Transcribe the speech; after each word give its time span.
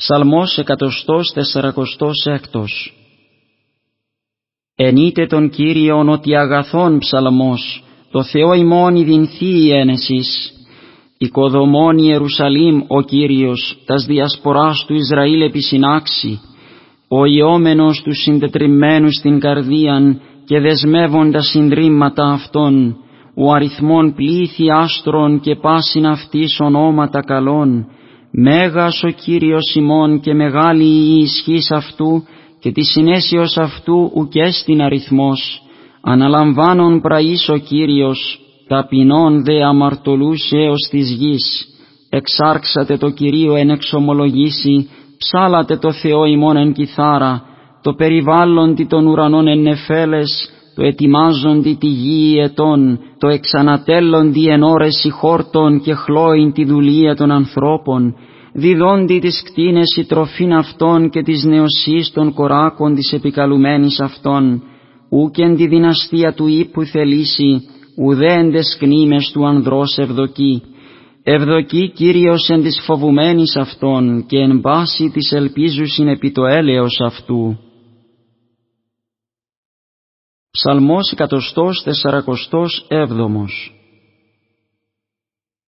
Ψαλμός 0.00 0.58
εκατοστός 0.58 1.32
τεσσαρακοστός 1.32 2.26
έκτος. 2.26 2.94
Ενείτε 4.76 5.26
τον 5.26 5.50
Κύριον 5.50 6.08
ότι 6.08 6.36
αγαθόν 6.36 6.98
ψαλμός, 6.98 7.84
το 8.10 8.22
Θεό 8.22 8.54
ημών 8.54 9.04
δινθεί 9.04 9.46
η 9.46 9.70
ένεσης. 9.72 10.52
Οικοδομών 11.18 11.98
Ιερουσαλήμ 11.98 12.80
ο 12.86 13.02
Κύριος, 13.02 13.82
τας 13.86 14.04
διασποράς 14.04 14.84
του 14.86 14.94
Ισραήλ 14.94 15.40
επισυνάξει, 15.40 16.40
ο 17.08 17.24
ιόμενος 17.24 18.02
τους 18.02 18.22
συντετριμμένους 18.22 19.14
στην 19.14 19.40
καρδίαν 19.40 20.20
και 20.44 20.60
δεσμεύοντας 20.60 21.46
συνδρύματα 21.46 22.24
αυτών, 22.24 22.96
ο 23.34 23.52
αριθμών 23.52 24.14
πλήθη 24.14 24.70
άστρων 24.70 25.40
και 25.40 25.54
πάσιν 25.54 26.06
αυτής 26.06 26.60
ονόματα 26.60 27.20
καλών, 27.20 27.86
Μέγας 28.32 29.02
ο 29.02 29.08
Κύριος 29.08 29.74
ημών 29.74 30.20
και 30.20 30.34
μεγάλη 30.34 30.84
η 30.84 31.18
ισχύς 31.18 31.70
αυτού 31.70 32.24
και 32.60 32.72
τη 32.72 32.84
συνέσιος 32.84 33.56
αυτού 33.56 34.12
ουκέστην 34.14 34.82
αριθμός. 34.82 35.62
Αναλαμβάνον 36.02 37.00
πραής 37.00 37.48
ο 37.48 37.56
Κύριος, 37.56 38.40
ταπεινών 38.68 39.44
δε 39.44 39.62
αμαρτωλούς 39.62 40.50
έως 40.52 40.88
της 40.90 41.10
γης. 41.10 41.66
Εξάρξατε 42.10 42.96
το 42.96 43.10
Κυρίο 43.10 43.54
εν 43.54 43.70
εξομολογήσει, 43.70 44.88
ψάλατε 45.18 45.76
το 45.76 45.92
Θεό 45.92 46.24
ημών 46.24 46.56
εν 46.56 46.72
κιθάρα, 46.72 47.42
το 47.82 47.94
περιβάλλοντι 47.94 48.84
των 48.84 49.06
ουρανών 49.06 49.46
εν 49.46 49.58
νεφέλες, 49.58 50.50
το 50.74 50.82
ετοιμάζοντι 50.82 51.76
τη 51.80 51.86
γη 51.86 52.38
ετών, 52.38 52.98
το 53.18 53.28
εξανατέλλοντι 53.28 54.48
εν 54.48 54.62
ώρες 54.62 55.08
χόρτων 55.10 55.80
και 55.80 55.94
χλώην 55.94 56.52
τη 56.52 56.64
δουλεία 56.64 57.16
των 57.16 57.30
ανθρώπων, 57.30 58.14
διδόντι 58.52 59.18
τις 59.18 59.42
κτίνες 59.44 59.96
η 59.96 60.04
τροφήν 60.04 60.52
αυτών 60.52 61.10
και 61.10 61.22
της 61.22 61.44
νεοσύς 61.44 62.12
των 62.12 62.34
κοράκων 62.34 62.94
της 62.94 63.12
επικαλουμένης 63.12 64.00
αυτών, 64.00 64.62
ούκεν 65.08 65.56
τη 65.56 65.66
δυναστεία 65.66 66.32
του 66.32 66.46
ύπου 66.46 66.84
θελήσει, 66.84 67.62
ουδέν 67.96 68.52
τες 68.52 68.76
κνήμες 68.78 69.30
του 69.32 69.46
ανδρός 69.46 69.98
ευδοκεί. 69.98 70.62
Ευδοκεί 71.22 71.92
Κύριος 71.94 72.48
εν 72.48 72.62
της 72.62 72.82
φοβουμένης 72.86 73.56
αυτών 73.56 74.24
και 74.26 74.38
εν 74.38 74.60
πάση 74.60 75.10
της 75.10 75.32
ελπίζουσιν 75.32 76.08
επί 76.08 76.30
το 76.30 76.44
έλεος 76.44 77.00
αυτού. 77.06 77.58
Ψαλμός 80.52 81.12
εκατοστός 81.12 81.82
τεσσαρακοστός 81.82 82.86
έβδομος 82.88 83.74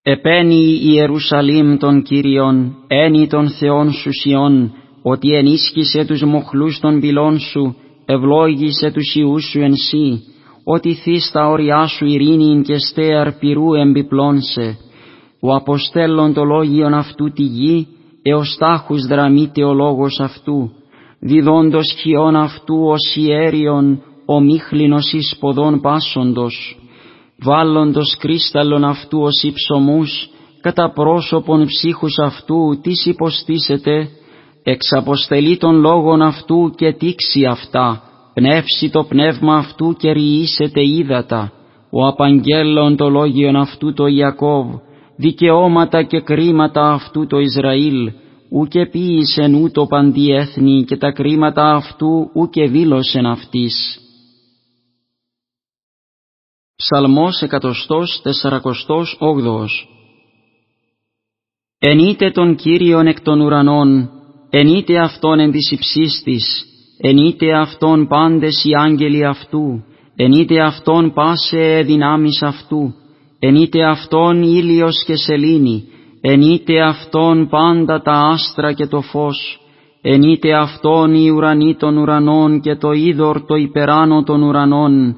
Επένει 0.02 0.54
η 0.54 0.80
Ιερουσαλήμ 0.82 1.76
των 1.76 2.02
Κύριων, 2.02 2.74
ένι 2.86 3.26
των 3.26 3.48
Θεών 3.48 3.92
σου 3.92 4.10
Σιών, 4.12 4.72
ότι 5.02 5.34
ενίσχυσε 5.34 6.04
τους 6.04 6.22
μοχλούς 6.22 6.80
των 6.80 7.00
πυλών 7.00 7.38
σου, 7.38 7.76
ευλόγησε 8.06 8.90
τους 8.90 9.14
ιούς 9.14 9.44
σου 9.44 9.60
εν 9.60 9.74
σύ, 9.74 10.22
ότι 10.64 10.94
θείς 10.94 11.30
τα 11.32 11.46
όριά 11.46 11.86
σου 11.86 12.04
ειρήνην 12.04 12.62
και 12.62 12.78
στέαρ 12.78 13.32
πυρού 13.32 13.74
εμπιπλώνσε. 13.74 14.78
Ο 15.40 15.54
αποστέλλον 15.54 16.32
το 16.32 16.44
λόγιον 16.44 16.94
αυτού 16.94 17.32
τη 17.32 17.42
γη, 17.42 17.86
εως 18.22 18.56
τάχους 18.58 19.06
δραμείται 19.06 19.64
ο 19.64 19.72
λόγος 19.72 20.20
αυτού, 20.20 20.70
διδόντος 21.20 21.94
χιόν 22.00 22.36
αυτού 22.36 22.84
ως 22.84 23.16
ιέριον, 23.16 24.02
ο 24.26 24.40
μίχλινος 24.40 25.12
εις 25.12 25.36
ποδών 25.40 25.80
πάσοντος, 25.80 26.78
βάλλοντος 27.42 28.16
κρίσταλλον 28.18 28.84
αυτού 28.84 29.20
ως 29.20 29.42
υψωμούς, 29.42 30.28
κατά 30.60 30.92
πρόσωπον 30.92 31.66
ψύχους 31.66 32.18
αυτού 32.18 32.80
τις 32.82 33.06
υποστήσετε, 33.06 34.08
εξαποστελεί 34.62 35.56
των 35.56 35.80
λόγων 35.80 36.22
αυτού 36.22 36.72
και 36.76 36.92
τήξει 36.92 37.44
αυτά, 37.44 38.02
πνεύσει 38.34 38.90
το 38.90 39.04
πνεύμα 39.04 39.56
αυτού 39.56 39.94
και 39.98 40.12
ριήσετε 40.12 40.80
ύδατα, 40.80 41.52
ο 41.90 42.06
απαγγέλων 42.06 42.96
το 42.96 43.08
λόγιον 43.08 43.56
αυτού 43.56 43.92
το 43.92 44.06
Ιακώβ, 44.06 44.66
δικαιώματα 45.16 46.02
και 46.02 46.20
κρίματα 46.20 46.92
αυτού 46.92 47.26
το 47.26 47.38
Ισραήλ, 47.38 48.12
ούκε 48.50 48.86
ποίησεν 48.86 49.54
ούτω 49.54 49.86
παντί 49.86 50.32
έθνη 50.32 50.84
και 50.84 50.96
τα 50.96 51.12
κρίματα 51.12 51.74
αυτού 51.74 52.30
ούκε 52.34 52.66
δήλωσεν 52.66 53.26
αυτής. 53.26 54.01
Ψαλμός 56.82 57.40
εκατοστός 57.42 58.20
τεσσαρακοστός 58.22 59.16
όγδοος. 59.18 59.88
Ενείτε 61.78 62.30
τον 62.30 62.54
Κύριον 62.54 63.06
εκ 63.06 63.20
των 63.20 63.40
ουρανών, 63.40 64.10
ενείτε 64.50 64.98
Αυτόν 64.98 65.38
εν 65.38 65.50
της 65.50 65.70
υψίστης, 65.70 66.64
ενείτε 67.00 67.54
Αυτόν 67.54 68.06
πάντες 68.06 68.64
οι 68.64 68.70
άγγελοι 68.74 69.24
Αυτού, 69.24 69.84
ενείτε 70.16 70.60
Αυτόν 70.60 71.12
πάσε 71.12 71.82
δυνάμεις 71.84 72.42
Αυτού, 72.42 72.94
ενείτε 73.38 73.84
Αυτόν 73.84 74.42
ήλιος 74.42 75.04
και 75.06 75.16
σελήνη, 75.16 75.84
ενείτε 76.20 76.80
Αυτόν 76.80 77.48
πάντα 77.48 78.02
τα 78.02 78.12
άστρα 78.12 78.72
και 78.72 78.86
το 78.86 79.00
φως, 79.00 79.60
ενείτε 80.02 80.54
Αυτόν 80.54 81.14
οι 81.14 81.30
ουρανοί 81.30 81.76
των 81.76 81.96
ουρανών 81.96 82.60
και 82.60 82.76
το 82.76 82.92
είδωρ 82.92 83.44
το 83.44 83.54
υπεράνω 83.54 84.22
των 84.22 84.42
ουρανών, 84.42 85.16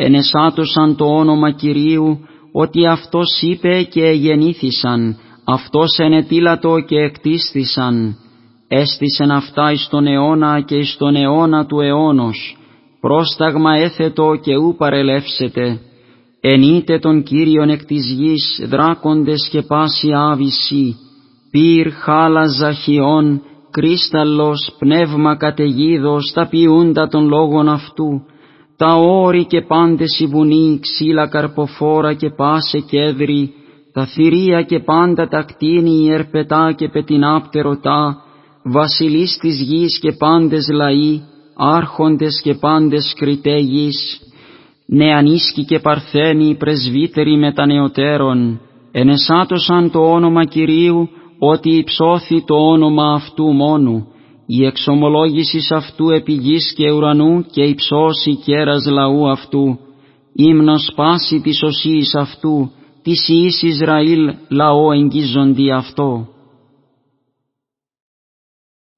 ενεσάτωσαν 0.00 0.96
το 0.96 1.04
όνομα 1.04 1.50
Κυρίου, 1.50 2.18
ότι 2.52 2.86
Αυτός 2.86 3.40
είπε 3.40 3.82
και 3.82 4.04
γεννήθησαν, 4.04 5.16
Αυτός 5.44 5.98
ενετήλατο 5.98 6.80
και 6.80 6.96
εκτίστησαν, 6.96 8.16
έστησεν 8.68 9.30
αυτά 9.30 9.72
εις 9.72 9.88
τον 9.90 10.06
αιώνα 10.06 10.60
και 10.60 10.76
εις 10.76 10.96
τον 10.98 11.16
αιώνα 11.16 11.66
του 11.66 11.80
αιώνος, 11.80 12.56
πρόσταγμα 13.00 13.74
έθετο 13.74 14.38
και 14.42 14.56
ου 14.56 14.74
παρελεύσετε, 14.78 15.80
ενείτε 16.40 16.98
τον 16.98 17.22
Κύριον 17.22 17.68
εκ 17.68 17.84
της 17.84 18.06
γης 18.18 18.66
δράκοντες 18.68 19.48
και 19.50 19.62
πάση 19.62 20.08
άβυσι, 20.14 20.96
πυρ 21.50 21.90
χάλα 21.90 22.46
ζαχιών, 22.46 23.42
κρίσταλλος, 23.70 24.74
πνεύμα 24.78 25.36
καταιγίδος, 25.36 26.32
τα 26.34 26.48
ποιούντα 26.48 27.08
των 27.08 27.28
λόγων 27.28 27.68
αυτού, 27.68 28.22
τα 28.80 28.94
όρη 28.94 29.44
και 29.44 29.60
πάντες 29.60 30.20
η 30.20 30.26
βουνή, 30.26 30.78
ξύλα 30.82 31.28
καρποφόρα 31.28 32.14
και 32.14 32.30
πάσε 32.36 32.78
κέδρη, 32.78 33.52
τα 33.92 34.06
θηρία 34.06 34.62
και 34.62 34.78
πάντα 34.78 35.28
τα 35.28 35.42
κτίνη, 35.42 36.10
ερπετά 36.10 36.72
και 36.76 36.88
πετινάπτερωτά, 36.88 38.16
βασιλείς 38.64 39.38
της 39.40 39.60
γης 39.60 39.98
και 39.98 40.12
πάντες 40.12 40.68
λαοί, 40.72 41.22
άρχοντες 41.56 42.40
και 42.42 42.54
πάντες 42.54 43.14
κριτέ 43.16 43.56
γης, 43.56 44.20
νεανίσκοι 44.86 45.64
και 45.64 45.78
παρθένοι 45.78 46.56
πρεσβύτεροι 46.56 47.36
με 47.36 47.52
τα 47.52 47.66
νεωτέρων, 47.66 48.60
ενεσάτωσαν 48.92 49.90
το 49.90 50.00
όνομα 50.00 50.44
Κυρίου, 50.44 51.08
ότι 51.38 51.76
υψώθη 51.76 52.44
το 52.44 52.54
όνομα 52.54 53.12
αυτού 53.12 53.44
μόνου, 53.44 54.06
η 54.52 54.64
εξομολόγηση 54.64 55.74
αυτού 55.74 56.10
επί 56.10 56.32
γης 56.32 56.72
και 56.76 56.90
ουρανού 56.90 57.42
και 57.42 57.62
η 57.62 57.74
ψώση 57.74 58.36
κέρας 58.36 58.86
λαού 58.86 59.30
αυτού, 59.30 59.78
ύμνος 60.32 60.92
πάση 60.94 61.40
της 61.40 61.62
οσίης 61.62 62.14
αυτού, 62.14 62.70
της 63.02 63.28
Ιης 63.28 63.62
Ισραήλ 63.62 64.34
λαό 64.48 64.92
εγγίζοντι 64.92 65.72
αυτό. 65.72 66.28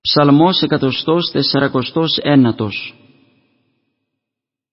Ψαλμός 0.01 0.63
εκατοστός 0.63 1.31
τεσσαρακοστός 1.33 2.19
ένατος. 2.23 2.95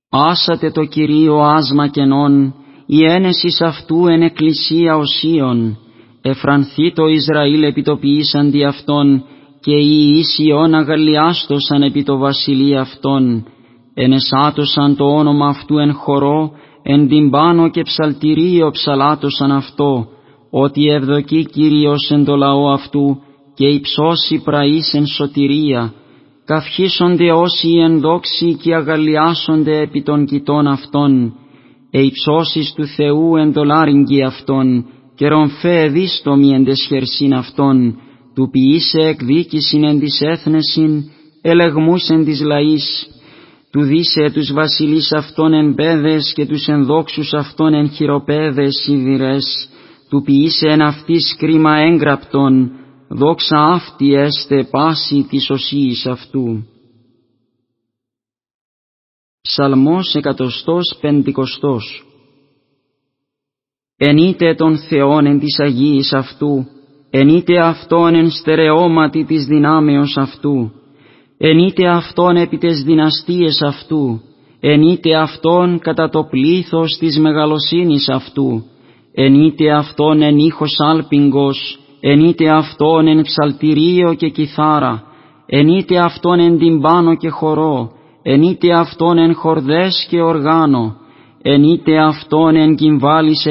Άσατε 0.09 0.71
το 0.71 0.83
Κυρίο 0.85 1.39
άσμα 1.39 1.87
κενών, 1.87 2.53
η 2.85 3.03
ένεσης 3.05 3.61
αυτού 3.61 4.07
εν 4.07 4.21
εκκλησία 4.21 4.95
οσίων, 4.95 5.77
εφρανθεί 6.21 6.93
το 6.93 7.05
Ισραήλ 7.07 7.63
επιτοποιήσαντι 7.63 8.65
αυτόν, 8.65 9.23
και 9.61 9.75
οι 9.75 10.17
ίσιον 10.17 10.73
αγαλιάστοσαν 10.73 11.81
επί 11.81 12.03
το 12.03 12.17
βασιλεί 12.17 12.77
αυτόν, 12.77 13.45
ενεσάτωσαν 13.93 14.95
το 14.95 15.05
όνομα 15.05 15.47
αυτού 15.47 15.77
εν 15.77 15.93
χορό, 15.93 16.51
εν 16.83 17.07
τυμπάνο 17.07 17.69
και 17.69 17.81
ψαλτηρίο 17.81 18.71
ψαλάτωσαν 18.71 19.51
αυτό, 19.51 20.07
ότι 20.49 20.89
ευδοκεί 20.89 21.45
Κύριος 21.45 22.09
εν 22.11 22.25
το 22.25 22.35
λαό 22.35 22.71
αυτού 22.71 23.21
και 23.55 23.67
υψώσει 23.67 24.41
πραείς 24.43 24.93
εν 24.93 25.05
σωτηρία, 25.05 25.93
καυχήσονται 26.45 27.31
όσοι 27.31 27.69
εν 27.69 27.99
δόξη 27.99 28.57
και 28.61 28.75
αγαλιάσονται 28.75 29.79
επί 29.79 30.03
των 30.03 30.25
κοιτών 30.25 30.67
αυτών, 30.67 31.33
ε 31.91 32.01
υψώσεις 32.01 32.73
του 32.75 32.85
Θεού 32.85 33.35
εν 33.35 33.53
το 33.53 33.63
λάριγγι 33.63 34.23
αυτών, 34.23 34.85
και 35.15 35.27
ρομφέ 35.27 35.87
δίστομοι 35.87 36.49
εν 36.49 36.63
τεσχερσίν 36.63 37.33
αυτών, 37.33 37.97
του 38.35 38.49
ποιήσε 38.49 38.99
εκδίκησιν 38.99 39.83
εν 39.83 39.99
της 39.99 40.21
έθνεσιν, 40.21 41.03
ελεγμούς 41.41 42.09
εν 42.09 42.25
της 42.25 42.41
λαής, 42.41 43.09
του 43.71 43.81
δίσε 43.81 44.31
τους 44.33 44.53
βασιλείς 44.53 45.11
αυτών 45.11 45.53
εν 45.53 45.73
πέδες 45.73 46.33
και 46.35 46.45
τους 46.45 46.67
ενδόξους 46.67 47.33
αυτών 47.33 47.73
εν 47.73 47.89
χειροπέδες 47.89 48.75
σιδηρές, 48.83 49.69
του 50.09 50.21
ποιήσε 50.21 50.67
εν 50.67 50.81
αυτής 50.81 51.35
κρίμα 51.37 51.77
έγγραπτον, 51.77 52.71
δόξα 53.09 53.57
αυτή 53.57 54.13
έστε 54.13 54.63
πάση 54.71 55.25
της 55.29 55.49
οσίης 55.49 56.05
αυτού. 56.05 56.63
Ψαλμός 59.41 60.15
εκατοστός 60.15 60.97
πεντηκοστός. 61.01 62.03
Ενείτε 63.97 64.55
τον 64.55 64.77
Θεόν 64.77 65.25
εν 65.25 65.39
της 65.39 65.59
Αγίης 65.59 66.13
αυτού, 66.13 66.65
ενείτε 67.09 67.59
Αυτόν 67.59 68.15
εν 68.15 68.29
στερεώματι 68.29 69.23
της 69.23 69.45
δυνάμεως 69.45 70.17
αυτού, 70.17 70.71
ενείτε 71.37 71.87
Αυτόν 71.87 72.35
επί 72.35 72.57
τες 72.57 72.83
δυναστείες 72.83 73.61
αυτού, 73.61 74.21
ενείτε 74.59 75.15
Αυτόν 75.15 75.79
κατά 75.79 76.09
το 76.09 76.23
πλήθος 76.23 76.97
της 76.99 77.19
μεγαλοσύνης 77.19 78.09
αυτού, 78.09 78.63
ενείτε 79.13 79.71
Αυτόν 79.71 80.21
εν 80.21 80.37
ήχος 80.37 80.75
άλπιγγος, 80.79 81.79
ενείτε 81.99 82.49
Αυτόν 82.49 83.07
εν 83.07 83.21
ψαλτηρίο 83.21 84.13
και 84.13 84.29
κιθάρα, 84.29 85.03
ενείτε 85.45 85.97
Αυτόν 85.97 86.39
εν 86.39 86.57
τυμπάνο 86.57 87.15
και 87.15 87.29
χορό, 87.29 87.91
ενείτε 88.23 88.73
Αυτόν 88.73 89.17
εν 89.17 89.33
χορδές 89.33 90.07
και 90.09 90.21
οργάνο, 90.21 90.95
ενείτε 91.41 91.97
Αυτόν 91.99 92.55
εν 92.55 92.75
κυμβάλης 92.75 93.45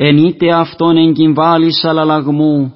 ευήχης, 0.00 0.22
ενείτε 0.22 0.52
Αυτόν 0.52 0.96
εν 0.96 1.12
κυμβάλης 1.12 1.84
αλαλαγμού, 1.84 2.72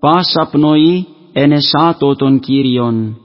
πάσα 0.00 0.48
πνοή 0.50 1.06
εν 1.32 1.52
εσάτω 1.52 2.14
των 2.14 2.40
Κύριων. 2.40 3.16